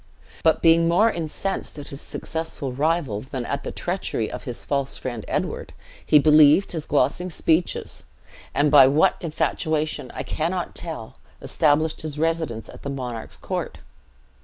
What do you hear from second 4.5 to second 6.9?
false friend Edward, he believed his